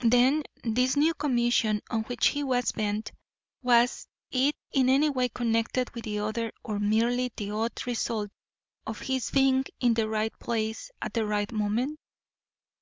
Then 0.00 0.42
this 0.62 0.98
new 0.98 1.14
commission 1.14 1.80
on 1.88 2.02
which 2.02 2.26
he 2.26 2.44
was 2.44 2.72
bent 2.72 3.10
was 3.62 4.06
it 4.30 4.54
in 4.70 4.90
any 4.90 5.08
way 5.08 5.30
connected 5.30 5.88
with 5.94 6.04
the 6.04 6.18
other, 6.18 6.52
or 6.62 6.78
merely 6.78 7.32
the 7.38 7.52
odd 7.52 7.86
result 7.86 8.30
of 8.86 9.00
his 9.00 9.30
being 9.30 9.64
in 9.80 9.94
the 9.94 10.10
right 10.10 10.38
place 10.38 10.90
at 11.00 11.14
the 11.14 11.24
right 11.24 11.50
moment? 11.50 11.98